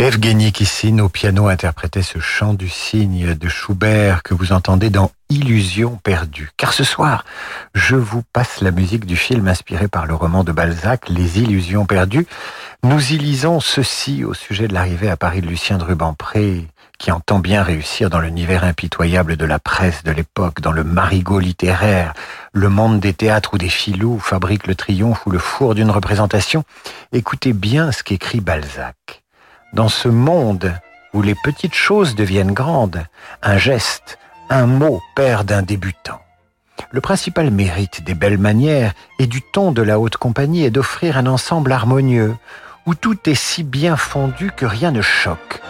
Evgeny 0.06 0.52
Kissine 0.52 1.00
au 1.00 1.08
piano 1.08 1.48
interprétait 1.48 2.00
ce 2.00 2.20
chant 2.20 2.54
du 2.54 2.68
cygne 2.68 3.34
de 3.34 3.48
Schubert 3.48 4.22
que 4.22 4.34
vous 4.34 4.52
entendez 4.52 4.88
dans 4.88 5.10
Illusion 5.30 5.98
perdue. 6.00 6.52
Car 6.56 6.72
ce 6.72 6.84
soir, 6.84 7.24
je 7.74 7.96
vous 7.96 8.22
passe 8.32 8.60
la 8.60 8.70
musique 8.70 9.04
du 9.04 9.16
film 9.16 9.48
inspiré 9.48 9.88
par 9.88 10.06
le 10.06 10.14
roman 10.14 10.44
de 10.44 10.52
Balzac, 10.52 11.08
Les 11.08 11.40
Illusions 11.40 11.86
perdues. 11.86 12.28
Nous 12.84 13.14
y 13.14 13.18
lisons 13.18 13.58
ceci 13.58 14.22
au 14.22 14.32
sujet 14.32 14.68
de 14.68 14.74
l'arrivée 14.74 15.10
à 15.10 15.16
Paris 15.16 15.40
de 15.40 15.48
Lucien 15.48 15.76
de 15.76 15.82
Rubempré, 15.82 16.68
qui 17.00 17.10
entend 17.10 17.40
bien 17.40 17.64
réussir 17.64 18.08
dans 18.08 18.20
l'univers 18.20 18.62
impitoyable 18.62 19.36
de 19.36 19.44
la 19.44 19.58
presse 19.58 20.04
de 20.04 20.12
l'époque, 20.12 20.60
dans 20.60 20.70
le 20.70 20.84
marigot 20.84 21.40
littéraire, 21.40 22.14
le 22.52 22.68
monde 22.68 23.00
des 23.00 23.12
théâtres 23.12 23.54
ou 23.54 23.58
des 23.58 23.68
filous 23.68 24.20
fabrique 24.20 24.68
le 24.68 24.76
triomphe 24.76 25.26
ou 25.26 25.30
le 25.30 25.40
four 25.40 25.74
d'une 25.74 25.90
représentation. 25.90 26.62
Écoutez 27.10 27.52
bien 27.52 27.90
ce 27.90 28.04
qu'écrit 28.04 28.40
Balzac 28.40 29.25
dans 29.72 29.88
ce 29.88 30.08
monde 30.08 30.72
où 31.12 31.22
les 31.22 31.34
petites 31.34 31.74
choses 31.74 32.14
deviennent 32.14 32.52
grandes, 32.52 33.06
un 33.42 33.56
geste, 33.56 34.18
un 34.50 34.66
mot 34.66 35.00
perd 35.14 35.50
un 35.50 35.62
débutant. 35.62 36.20
Le 36.90 37.00
principal 37.00 37.50
mérite 37.50 38.04
des 38.04 38.14
belles 38.14 38.38
manières 38.38 38.92
et 39.18 39.26
du 39.26 39.42
ton 39.42 39.72
de 39.72 39.82
la 39.82 39.98
haute 39.98 40.18
compagnie 40.18 40.64
est 40.64 40.70
d'offrir 40.70 41.16
un 41.16 41.26
ensemble 41.26 41.72
harmonieux, 41.72 42.36
où 42.86 42.94
tout 42.94 43.28
est 43.28 43.34
si 43.34 43.64
bien 43.64 43.96
fondu 43.96 44.50
que 44.54 44.66
rien 44.66 44.90
ne 44.90 45.02
choque. 45.02 45.60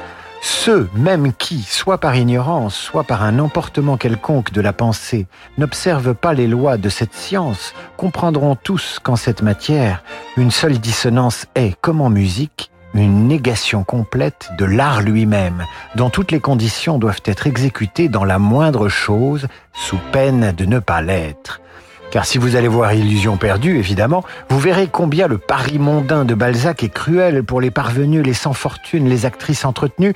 Ceux 0.42 0.88
même 0.94 1.32
qui, 1.32 1.62
soit 1.62 1.98
par 1.98 2.14
ignorance, 2.14 2.76
soit 2.76 3.04
par 3.04 3.22
un 3.22 3.38
emportement 3.38 3.96
quelconque 3.96 4.52
de 4.52 4.60
la 4.60 4.72
pensée, 4.72 5.26
n'observent 5.58 6.14
pas 6.14 6.34
les 6.34 6.46
lois 6.46 6.76
de 6.76 6.88
cette 6.88 7.14
science, 7.14 7.74
comprendront 7.96 8.54
tous 8.54 9.00
qu'en 9.02 9.16
cette 9.16 9.42
matière, 9.42 10.02
une 10.36 10.50
seule 10.50 10.78
dissonance 10.78 11.46
est, 11.54 11.76
comme 11.80 12.00
en 12.00 12.10
musique, 12.10 12.70
une 12.98 13.28
négation 13.28 13.84
complète 13.84 14.50
de 14.58 14.64
l'art 14.64 15.02
lui-même, 15.02 15.64
dont 15.94 16.10
toutes 16.10 16.32
les 16.32 16.40
conditions 16.40 16.98
doivent 16.98 17.22
être 17.24 17.46
exécutées 17.46 18.08
dans 18.08 18.24
la 18.24 18.38
moindre 18.38 18.88
chose, 18.88 19.46
sous 19.72 19.98
peine 20.12 20.52
de 20.56 20.64
ne 20.64 20.78
pas 20.78 21.02
l'être. 21.02 21.60
Car 22.10 22.24
si 22.24 22.38
vous 22.38 22.56
allez 22.56 22.68
voir 22.68 22.92
Illusion 22.92 23.36
perdue, 23.36 23.78
évidemment, 23.78 24.24
vous 24.48 24.60
verrez 24.60 24.88
combien 24.90 25.26
le 25.26 25.38
pari 25.38 25.78
mondain 25.78 26.24
de 26.24 26.34
Balzac 26.34 26.82
est 26.82 26.88
cruel 26.88 27.42
pour 27.42 27.60
les 27.60 27.70
parvenus, 27.70 28.24
les 28.24 28.34
sans 28.34 28.52
fortune, 28.52 29.08
les 29.08 29.26
actrices 29.26 29.64
entretenues, 29.64 30.14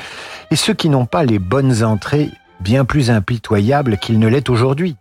et 0.50 0.56
ceux 0.56 0.74
qui 0.74 0.88
n'ont 0.88 1.06
pas 1.06 1.24
les 1.24 1.38
bonnes 1.38 1.82
entrées, 1.82 2.30
bien 2.60 2.84
plus 2.84 3.10
impitoyables 3.10 3.98
qu'il 3.98 4.18
ne 4.18 4.28
l'est 4.28 4.48
aujourd'hui 4.48 4.96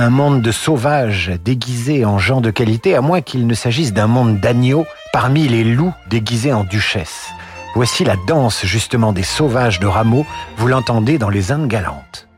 un 0.00 0.08
monde 0.08 0.40
de 0.40 0.50
sauvages 0.50 1.30
déguisés 1.44 2.06
en 2.06 2.18
gens 2.18 2.40
de 2.40 2.50
qualité, 2.50 2.94
à 2.94 3.02
moins 3.02 3.20
qu'il 3.20 3.46
ne 3.46 3.52
s'agisse 3.52 3.92
d'un 3.92 4.06
monde 4.06 4.40
d'agneaux 4.40 4.86
parmi 5.12 5.46
les 5.46 5.62
loups 5.62 5.92
déguisés 6.08 6.54
en 6.54 6.64
duchesses. 6.64 7.28
Voici 7.74 8.04
la 8.04 8.16
danse 8.26 8.64
justement 8.64 9.12
des 9.12 9.22
sauvages 9.22 9.78
de 9.78 9.86
Rameau, 9.86 10.24
vous 10.56 10.68
l'entendez 10.68 11.18
dans 11.18 11.28
les 11.28 11.52
Indes 11.52 11.68
galantes. 11.68 12.29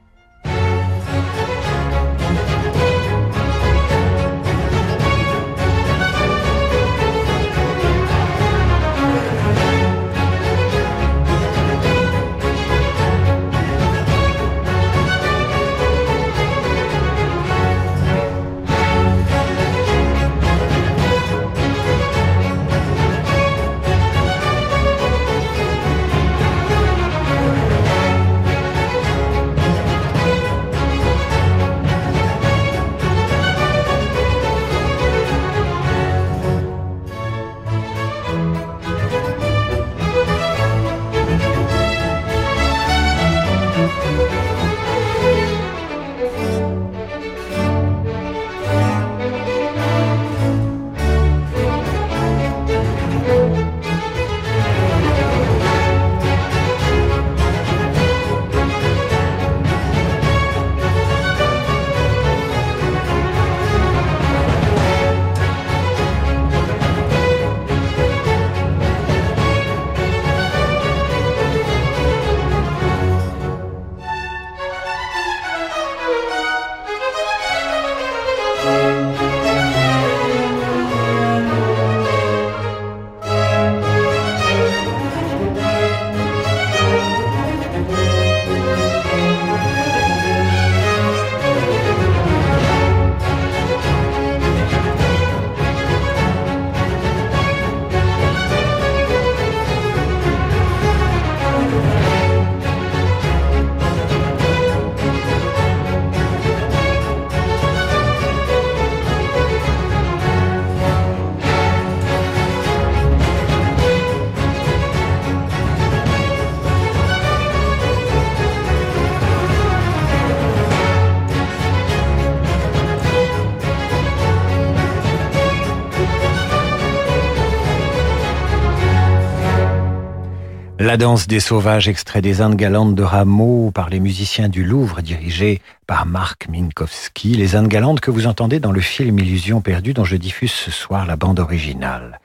La 130.92 130.98
danse 130.98 131.26
des 131.26 131.40
sauvages, 131.40 131.88
extrait 131.88 132.20
des 132.20 132.42
Indes 132.42 132.54
galantes 132.54 132.94
de 132.94 133.02
Rameau 133.02 133.70
par 133.70 133.88
les 133.88 133.98
musiciens 133.98 134.50
du 134.50 134.62
Louvre, 134.62 135.00
dirigés 135.00 135.62
par 135.86 136.04
Marc 136.04 136.50
Minkowski. 136.50 137.34
Les 137.34 137.56
Indes 137.56 137.68
galantes 137.68 138.00
que 138.00 138.10
vous 138.10 138.26
entendez 138.26 138.60
dans 138.60 138.72
le 138.72 138.82
film 138.82 139.18
Illusions 139.18 139.62
perdues 139.62 139.94
dont 139.94 140.04
je 140.04 140.16
diffuse 140.16 140.52
ce 140.52 140.70
soir 140.70 141.06
la 141.06 141.16
bande 141.16 141.40
originale. 141.40 142.20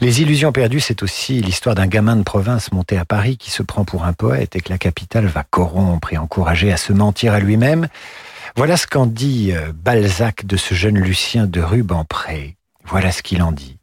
Les 0.00 0.20
Illusions 0.20 0.50
perdues, 0.50 0.80
c'est 0.80 1.04
aussi 1.04 1.40
l'histoire 1.42 1.76
d'un 1.76 1.86
gamin 1.86 2.16
de 2.16 2.24
province 2.24 2.72
monté 2.72 2.98
à 2.98 3.04
Paris 3.04 3.36
qui 3.36 3.52
se 3.52 3.62
prend 3.62 3.84
pour 3.84 4.04
un 4.04 4.14
poète 4.14 4.56
et 4.56 4.60
que 4.60 4.70
la 4.70 4.78
capitale 4.78 5.26
va 5.26 5.44
corrompre 5.44 6.12
et 6.12 6.18
encourager 6.18 6.72
à 6.72 6.78
se 6.78 6.92
mentir 6.92 7.34
à 7.34 7.38
lui-même. 7.38 7.86
Voilà 8.56 8.76
ce 8.76 8.88
qu'en 8.88 9.06
dit 9.06 9.52
euh, 9.52 9.70
Balzac 9.72 10.44
de 10.44 10.56
ce 10.56 10.74
jeune 10.74 10.98
Lucien 10.98 11.46
de 11.46 11.60
Rubempré. 11.60 12.56
Voilà 12.84 13.12
ce 13.12 13.22
qu'il 13.22 13.44
en 13.44 13.52
dit. 13.52 13.76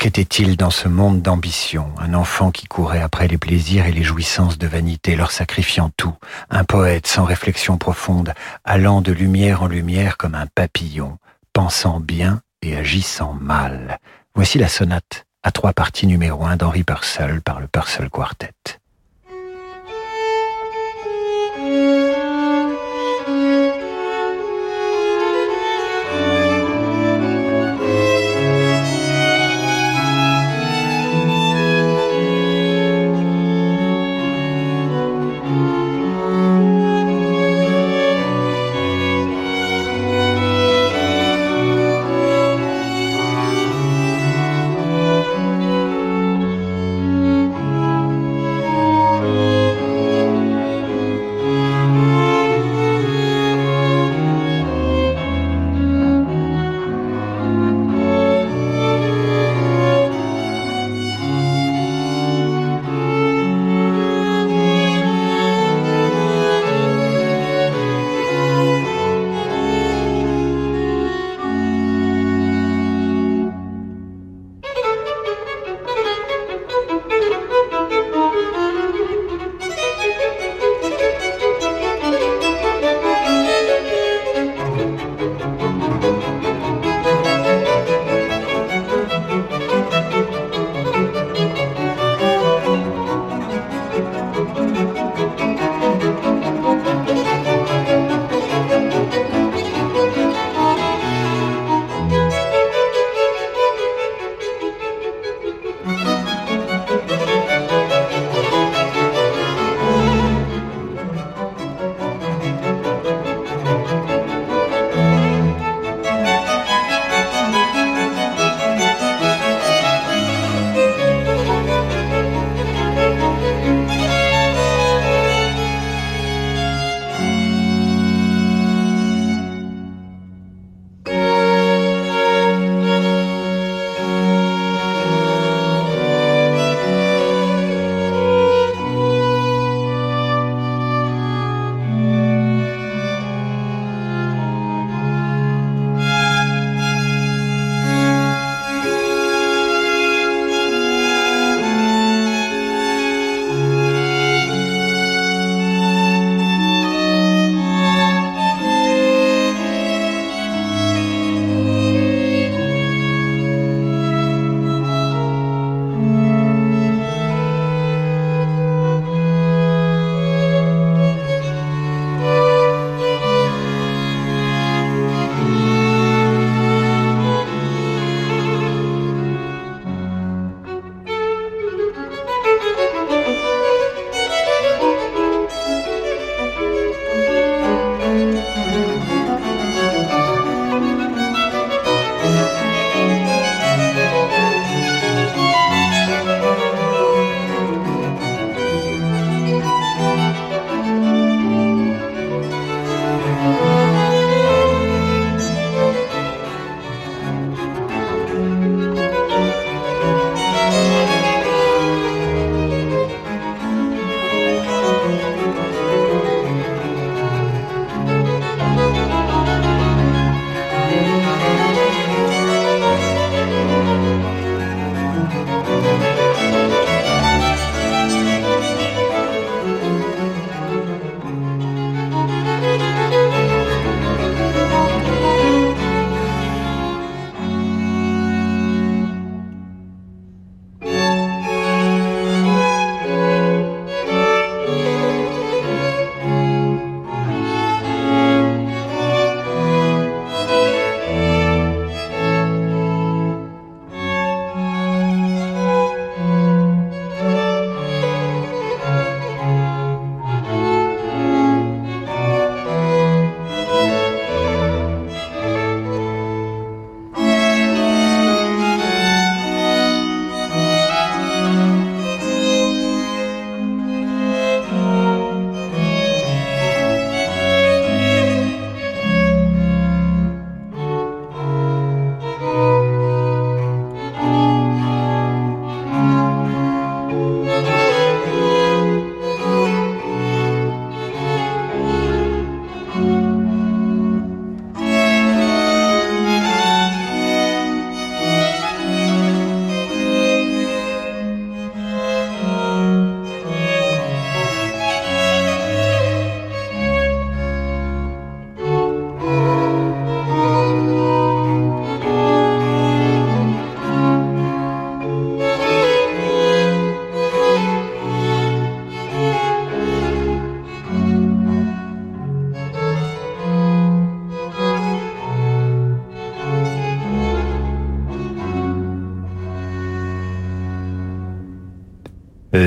Qu'était-il 0.00 0.56
dans 0.56 0.70
ce 0.70 0.88
monde 0.88 1.20
d'ambition? 1.20 1.92
Un 1.98 2.14
enfant 2.14 2.50
qui 2.52 2.66
courait 2.66 3.02
après 3.02 3.28
les 3.28 3.36
plaisirs 3.36 3.84
et 3.84 3.92
les 3.92 4.02
jouissances 4.02 4.56
de 4.56 4.66
vanité, 4.66 5.14
leur 5.14 5.30
sacrifiant 5.30 5.90
tout. 5.94 6.14
Un 6.48 6.64
poète 6.64 7.06
sans 7.06 7.24
réflexion 7.24 7.76
profonde, 7.76 8.32
allant 8.64 9.02
de 9.02 9.12
lumière 9.12 9.62
en 9.62 9.66
lumière 9.66 10.16
comme 10.16 10.34
un 10.34 10.46
papillon, 10.46 11.18
pensant 11.52 12.00
bien 12.00 12.40
et 12.62 12.78
agissant 12.78 13.34
mal. 13.34 13.98
Voici 14.34 14.56
la 14.56 14.68
sonate 14.68 15.26
à 15.42 15.52
trois 15.52 15.74
parties 15.74 16.06
numéro 16.06 16.46
un 16.46 16.56
d'Henri 16.56 16.82
Purcell 16.82 17.42
par 17.42 17.60
le 17.60 17.66
Purcell 17.66 18.08
Quartet. 18.08 18.79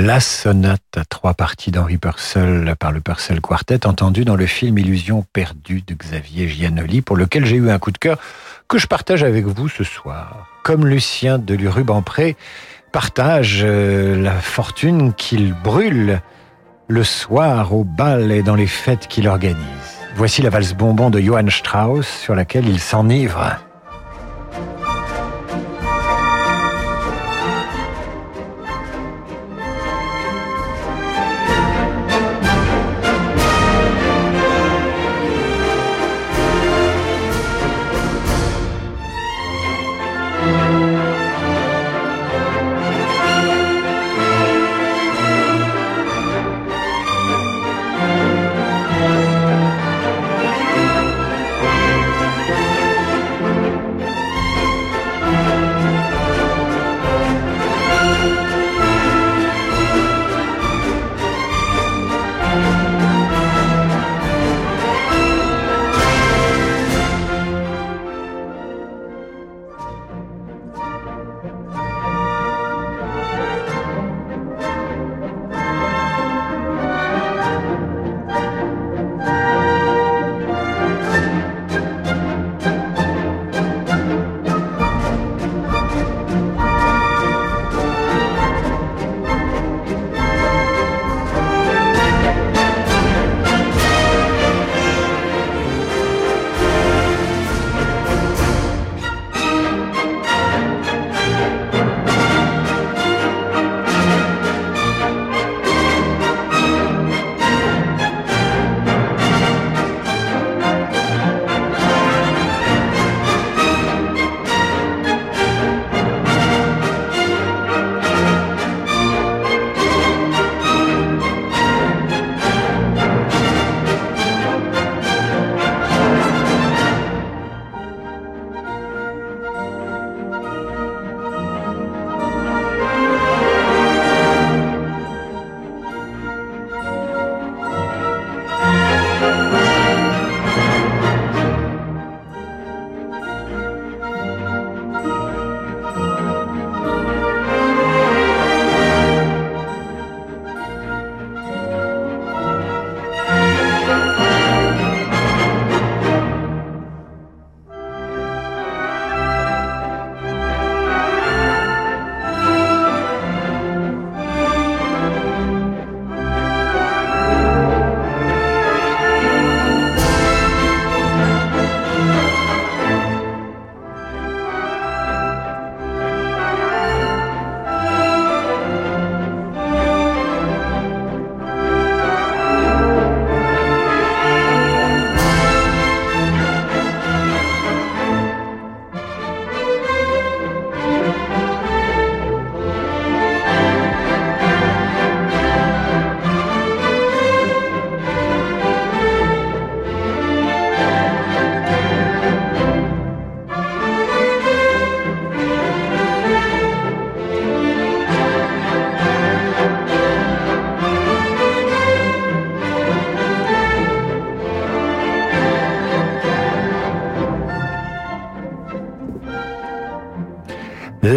La 0.04 0.20
sonate 0.20 0.98
à 0.98 1.04
trois 1.06 1.32
parties 1.32 1.70
d'Henri 1.70 1.96
Purcell 1.96 2.74
par 2.78 2.92
le 2.92 3.00
Purcell 3.00 3.40
Quartet, 3.40 3.86
entendue 3.86 4.26
dans 4.26 4.36
le 4.36 4.44
film 4.44 4.76
Illusion 4.76 5.24
perdue 5.32 5.80
de 5.80 5.94
Xavier 5.94 6.46
Giannoli, 6.46 7.00
pour 7.00 7.16
lequel 7.16 7.46
j'ai 7.46 7.56
eu 7.56 7.70
un 7.70 7.78
coup 7.78 7.90
de 7.90 7.96
cœur 7.96 8.18
que 8.68 8.76
je 8.76 8.86
partage 8.86 9.22
avec 9.22 9.46
vous 9.46 9.70
ce 9.70 9.82
soir. 9.82 10.46
Comme 10.62 10.86
Lucien 10.86 11.38
de 11.38 11.66
Rubempré 11.66 12.36
partage 12.92 13.62
euh, 13.64 14.20
la 14.20 14.34
fortune 14.34 15.14
qu'il 15.14 15.54
brûle 15.54 16.20
le 16.86 17.02
soir 17.02 17.72
au 17.74 17.82
bal 17.82 18.30
et 18.30 18.42
dans 18.42 18.56
les 18.56 18.66
fêtes 18.66 19.08
qu'il 19.08 19.26
organise. 19.26 19.56
Voici 20.16 20.42
la 20.42 20.50
valse 20.50 20.74
bonbon 20.74 21.08
de 21.08 21.18
Johann 21.18 21.48
Strauss 21.48 22.06
sur 22.06 22.34
laquelle 22.34 22.68
il 22.68 22.78
s'enivre. 22.78 23.56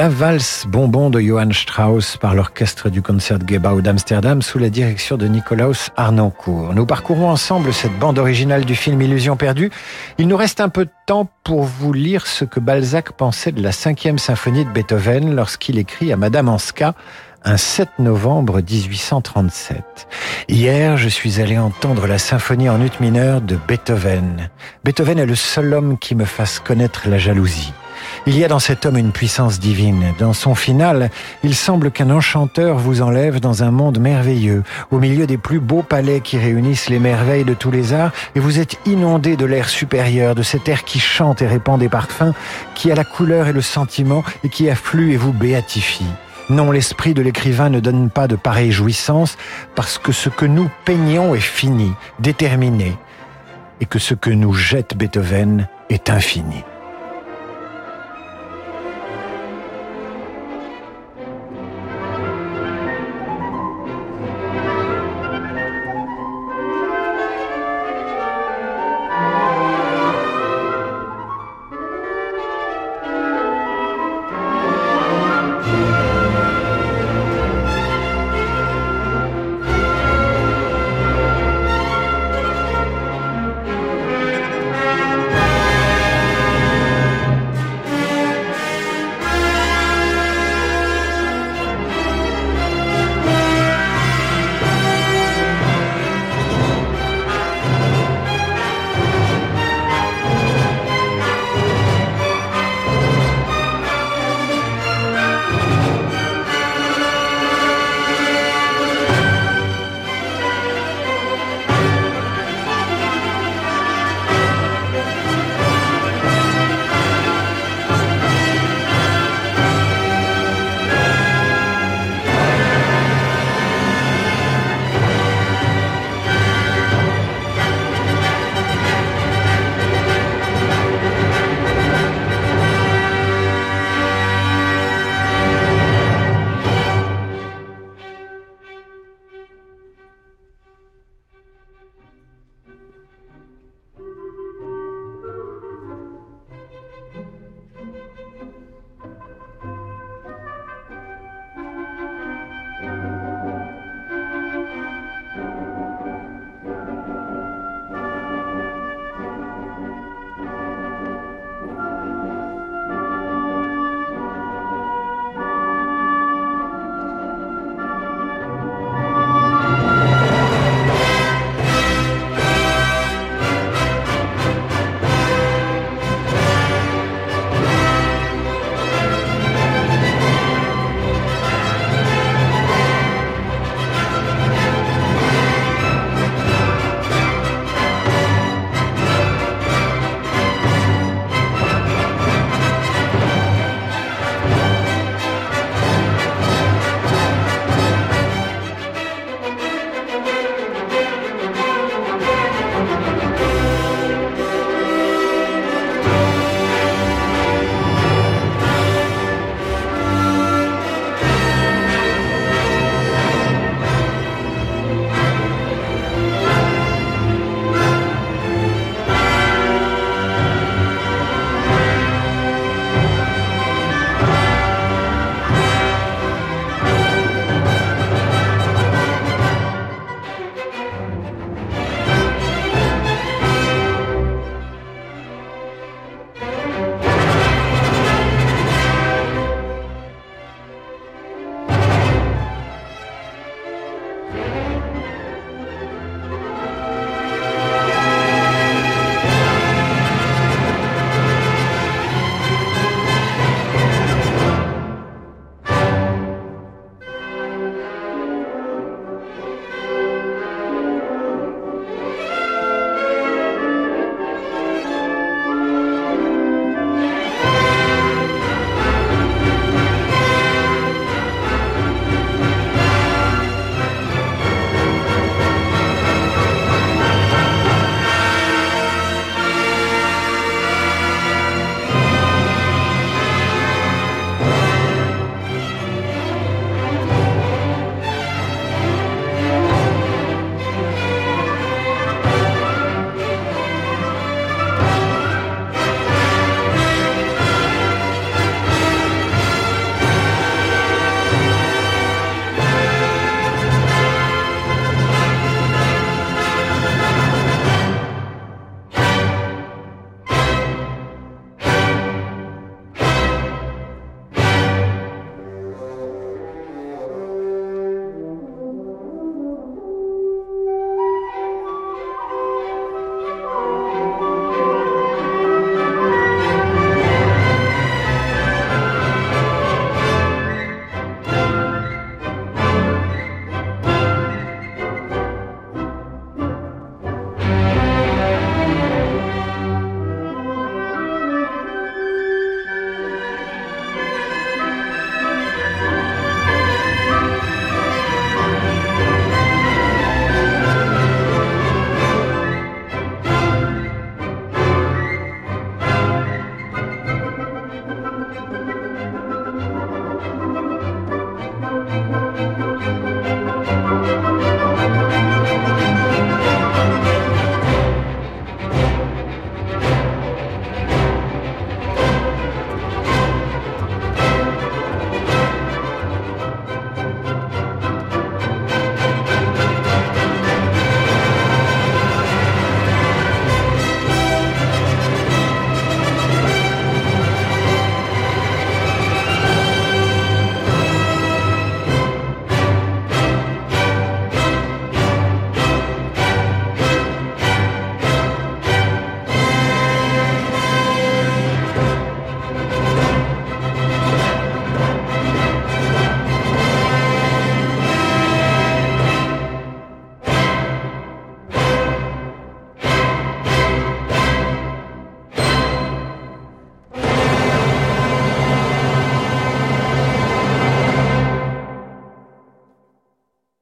La 0.08 0.14
valse 0.14 0.66
bonbon 0.70 1.10
de 1.10 1.20
Johann 1.20 1.52
Strauss 1.52 2.16
par 2.16 2.34
l'orchestre 2.34 2.90
du 2.90 3.02
Concertgebouw 3.02 3.82
d'Amsterdam 3.82 4.42
sous 4.42 4.58
la 4.58 4.70
direction 4.70 5.18
de 5.18 5.28
Nicolaus 5.28 5.90
Arnoncourt. 5.98 6.74
Nous 6.74 6.86
parcourons 6.86 7.30
ensemble 7.30 7.74
cette 7.74 8.00
bande 8.00 8.18
originale 8.18 8.64
du 8.64 8.74
film 8.74 9.02
Illusion 9.02 9.36
perdue. 9.36 9.70
Il 10.18 10.30
nous 10.30 10.38
reste 10.38 10.62
un 10.62 10.70
peu 10.70 10.86
de 10.86 10.92
temps 11.08 11.30
pour 11.44 11.64
vous 11.64 11.92
lire 11.92 12.26
ce 12.26 12.46
que 12.46 12.62
Balzac 12.62 13.12
pensait 13.18 13.52
de 13.52 13.62
la 13.62 13.74
cinquième 13.74 14.18
symphonie 14.18 14.64
de 14.64 14.70
Beethoven 14.70 15.36
lorsqu'il 15.36 15.78
écrit 15.78 16.14
à 16.14 16.16
Madame 16.16 16.48
Anska 16.48 16.94
un 17.44 17.58
7 17.58 18.00
novembre 18.00 18.62
1837. 18.62 20.08
Hier, 20.48 20.96
je 20.96 21.10
suis 21.10 21.42
allé 21.42 21.58
entendre 21.58 22.08
la 22.08 22.18
symphonie 22.18 22.70
en 22.70 22.82
ut 22.82 22.92
mineur 23.02 23.42
de 23.42 23.58
Beethoven. 23.68 24.50
Beethoven 24.86 25.20
est 25.20 25.26
le 25.26 25.36
seul 25.36 25.74
homme 25.74 25.98
qui 25.98 26.16
me 26.16 26.24
fasse 26.24 26.62
connaître 26.62 27.10
la 27.10 27.18
jalousie. 27.18 27.74
Il 28.26 28.38
y 28.38 28.44
a 28.44 28.48
dans 28.48 28.60
cet 28.60 28.86
homme 28.86 28.98
une 28.98 29.12
puissance 29.12 29.60
divine. 29.60 30.14
Dans 30.20 30.34
son 30.34 30.56
final, 30.56 31.10
il 31.44 31.56
semble 31.56 31.92
qu'un 31.92 32.10
enchanteur 32.10 32.78
vous 32.78 33.02
enlève 33.02 33.40
dans 33.40 33.64
un 33.64 33.72
monde 33.72 34.00
merveilleux, 34.00 34.64
au 34.92 35.00
milieu 35.00 35.28
des 35.28 35.38
plus 35.38 35.60
beaux 35.60 35.84
palais 35.84 36.22
qui 36.22 36.38
réunissent 36.38 36.90
les 36.90 37.00
merveilles 37.00 37.46
de 37.46 37.54
tous 37.54 37.72
les 37.72 37.94
arts, 37.94 38.12
et 38.36 38.40
vous 38.40 38.60
êtes 38.60 38.78
inondé 38.86 39.38
de 39.38 39.46
l'air 39.46 39.70
supérieur, 39.70 40.36
de 40.36 40.44
cet 40.44 40.68
air 40.68 40.84
qui 40.84 41.00
chante 41.00 41.42
et 41.42 41.48
répand 41.48 41.80
des 41.80 41.90
parfums, 41.90 42.34
qui 42.76 42.92
a 42.92 42.96
la 42.96 43.04
couleur 43.04 43.48
et 43.48 43.54
le 43.54 43.62
sentiment, 43.62 44.24
et 44.44 44.50
qui 44.50 44.70
afflue 44.70 45.14
et 45.14 45.18
vous 45.18 45.34
béatifie. 45.34 46.06
Non, 46.50 46.72
l'esprit 46.72 47.14
de 47.14 47.22
l'écrivain 47.22 47.70
ne 47.70 47.82
donne 47.82 48.10
pas 48.10 48.28
de 48.28 48.38
pareille 48.38 48.72
jouissance, 48.72 49.38
parce 49.76 49.98
que 49.98 50.12
ce 50.12 50.30
que 50.30 50.46
nous 50.46 50.70
peignons 50.86 51.36
est 51.36 51.40
fini, 51.40 51.92
déterminé, 52.20 52.98
et 53.82 53.86
que 53.86 54.00
ce 54.00 54.14
que 54.14 54.30
nous 54.30 54.54
jette 54.54 54.96
Beethoven 54.96 55.68
est 55.90 56.10
infini. 56.10 56.64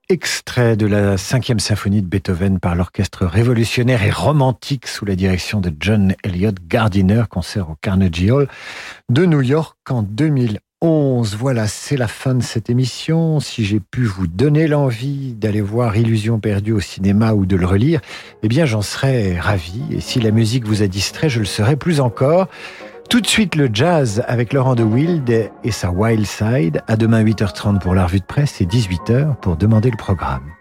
Extrait 0.10 0.78
de 0.78 0.86
la 0.86 1.18
cinquième 1.18 1.60
symphonie 1.60 2.01
de 2.01 2.08
Beethoven 2.08 2.60
par 2.60 2.76
l'orchestre 2.76 3.26
révolutionnaire 3.26 4.03
et 4.03 4.12
romantique 4.12 4.88
sous 4.88 5.06
la 5.06 5.16
direction 5.16 5.62
de 5.62 5.72
John 5.80 6.14
Elliott 6.24 6.56
Gardiner, 6.68 7.24
concert 7.30 7.70
au 7.70 7.76
Carnegie 7.82 8.30
Hall 8.30 8.47
de 9.10 9.26
New 9.26 9.41
York 9.41 9.78
en 9.89 10.03
2011. 10.03 11.36
Voilà, 11.36 11.68
c'est 11.68 11.97
la 11.97 12.08
fin 12.08 12.36
de 12.36 12.43
cette 12.43 12.70
émission. 12.70 13.39
Si 13.39 13.66
j'ai 13.66 13.80
pu 13.80 14.03
vous 14.03 14.28
donner 14.28 14.68
l'envie 14.68 15.34
d'aller 15.34 15.62
voir 15.62 15.97
Illusion 15.97 16.39
perdue 16.39 16.74
au 16.74 16.80
cinéma 16.80 17.34
ou 17.34 17.47
de 17.47 17.56
le 17.56 17.66
relire, 17.66 18.01
eh 18.43 18.47
bien 18.47 18.66
j'en 18.66 18.84
serais 18.84 19.39
ravi. 19.39 19.82
Et 19.89 20.01
si 20.01 20.20
la 20.20 20.32
musique 20.32 20.66
vous 20.66 20.84
a 20.84 20.88
distrait, 20.88 21.30
je 21.30 21.39
le 21.39 21.45
serais 21.45 21.78
plus 21.78 21.99
encore. 21.99 22.47
Tout 23.10 23.22
de 23.22 23.28
suite 23.28 23.56
le 23.56 23.70
jazz 23.72 24.24
avec 24.28 24.51
Laurent 24.51 24.76
de 24.76 24.84
Wild 24.84 25.30
et 25.30 25.72
sa 25.72 25.91
Wild 25.91 26.26
Side. 26.26 26.82
À 26.88 26.97
demain 26.97 27.24
8h30 27.24 27.80
pour 27.80 27.93
la 27.93 28.06
revue 28.06 28.20
de 28.20 28.26
presse 28.26 28.62
et 28.62 28.66
18h 28.66 29.36
pour 29.38 29.58
demander 29.58 29.91
le 29.91 29.97
programme. 29.97 30.55